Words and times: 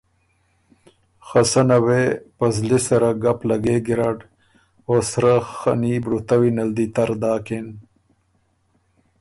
خه 1.27 1.41
سنه 1.51 1.77
وې 1.85 2.03
په 2.37 2.45
زلی 2.55 2.79
سره 2.87 3.07
ګپ 3.23 3.39
لګېک 3.49 3.81
ګېرډ 3.87 4.19
او 4.87 4.95
سرۀ 5.09 5.35
خني 5.55 5.95
بړُتوی 6.03 6.49
ن 6.55 6.57
ال 6.63 6.71
دی 6.77 6.87
تر 6.95 7.09
داکِن 7.21 7.67